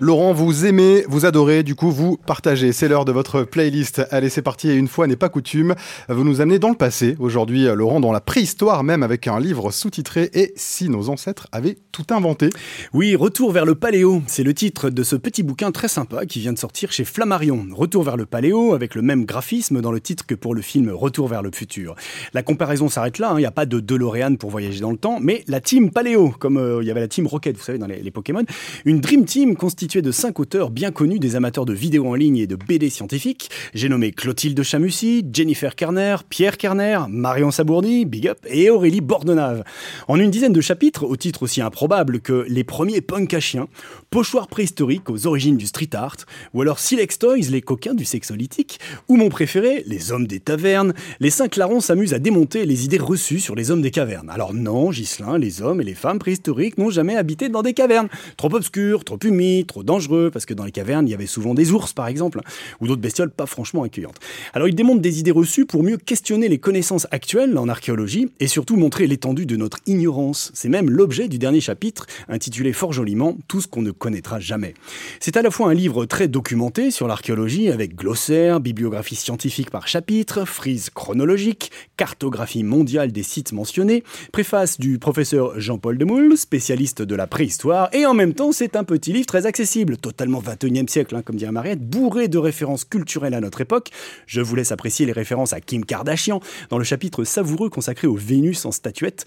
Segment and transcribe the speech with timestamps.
[0.00, 2.72] Laurent, vous aimez, vous adorez, du coup vous partagez.
[2.72, 4.02] C'est l'heure de votre playlist.
[4.10, 4.70] Allez, c'est parti.
[4.70, 5.74] Et une fois n'est pas coutume,
[6.08, 7.14] vous nous amenez dans le passé.
[7.18, 11.76] Aujourd'hui, Laurent, dans la préhistoire même, avec un livre sous-titré Et si nos ancêtres avaient
[11.92, 12.50] tout inventé
[12.94, 14.22] Oui, Retour vers le Paléo.
[14.26, 17.66] C'est le titre de ce petit bouquin très sympa qui vient de sortir chez Flammarion.
[17.72, 20.90] Retour vers le Paléo, avec le même graphisme dans le titre que pour le film
[20.90, 21.94] Retour vers le futur.
[22.32, 23.28] La comparaison s'arrête là.
[23.32, 23.38] Il hein.
[23.40, 26.56] n'y a pas de DeLorean pour voyager dans le temps, mais la team Paléo, comme
[26.56, 28.44] euh, il y avait la team Rocket, vous savez, dans les, les Pokémon.
[28.84, 32.38] Une Dream Team constituée de cinq auteurs bien connus des amateurs de vidéos en ligne
[32.38, 33.50] et de BD scientifiques.
[33.74, 39.64] J'ai nommé Clotilde Chamussy, Jennifer Kerner, Pierre Kerner, Marion Sabourny, Big Up et Aurélie Bordenave.
[40.08, 43.68] En une dizaine de chapitres, au titre aussi improbable que Les premiers punks à chiens,
[44.10, 46.16] Pochoirs préhistoriques aux origines du street art,
[46.54, 50.94] ou alors Silex Toys, les coquins du sexolytique, ou mon préféré, Les hommes des tavernes,
[51.20, 54.30] les cinq larrons s'amusent à démonter les idées reçues sur les hommes des cavernes.
[54.30, 58.08] Alors non, Gislin, les hommes et les femmes préhistoriques n'ont jamais habité dans des cavernes.
[58.36, 61.54] Trop obscures, trop humides, trop dangereux, parce que dans les cavernes, il y avait souvent
[61.54, 62.42] des ours, par exemple,
[62.80, 64.18] ou d'autres bestioles pas franchement accueillantes.
[64.52, 68.48] Alors il démontre des idées reçues pour mieux questionner les connaissances actuelles en archéologie, et
[68.48, 70.52] surtout montrer l'étendue de notre ignorance.
[70.52, 74.74] C'est même l'objet du dernier chapitre, intitulé fort joliment Tout ce qu'on ne connaîtra jamais.
[75.20, 79.88] C'est à la fois un livre très documenté sur l'archéologie, avec glossaire, bibliographie scientifique par
[79.88, 87.14] chapitre, frise chronologique, cartographie mondiale des sites mentionnés, préface du professeur Jean-Paul Demoule, spécialiste de
[87.14, 89.61] la préhistoire, et en même temps c'est un petit livre très accessible,
[90.00, 93.90] totalement 21e siècle, hein, comme dirait Mariette, bourré de références culturelles à notre époque.
[94.26, 98.16] Je vous laisse apprécier les références à Kim Kardashian dans le chapitre savoureux consacré aux
[98.16, 99.24] Vénus en statuettes.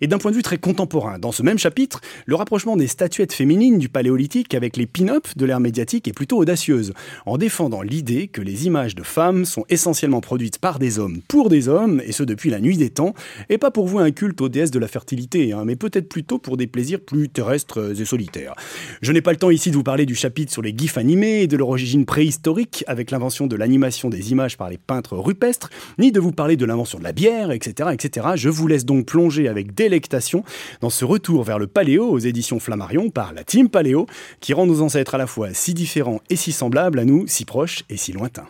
[0.00, 3.32] Et d'un point de vue très contemporain, dans ce même chapitre, le rapprochement des statuettes
[3.32, 6.92] féminines du paléolithique avec les pin-up de l'ère médiatique est plutôt audacieuse,
[7.26, 11.48] en défendant l'idée que les images de femmes sont essentiellement produites par des hommes pour
[11.48, 13.14] des hommes, et ce depuis la nuit des temps,
[13.48, 16.38] et pas pour vouer un culte aux déesses de la fertilité, hein, mais peut-être plutôt
[16.38, 18.54] pour des plaisirs plus terrestres et solitaires.
[19.00, 21.40] Je n'ai pas le temps ici de vous parler du chapitre sur les gifs animés
[21.40, 25.70] et de leur origine préhistorique avec l'invention de l'animation des images par les peintres rupestres,
[25.98, 28.28] ni de vous parler de l'invention de la bière, etc., etc.
[28.36, 30.44] Je vous laisse donc plonger avec délectation
[30.80, 34.06] dans ce retour vers le paléo aux éditions Flammarion par la Team Paléo,
[34.40, 37.44] qui rend nos ancêtres à la fois si différents et si semblables à nous, si
[37.44, 38.46] proches et si lointains.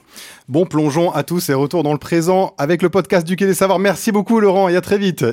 [0.49, 3.55] Bon, plongeons à tous et retour dans le présent avec le podcast du Quai des
[3.55, 3.79] Savoirs.
[3.79, 5.25] Merci beaucoup Laurent et à très vite.